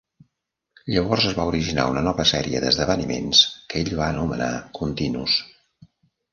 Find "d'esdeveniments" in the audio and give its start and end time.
2.65-3.45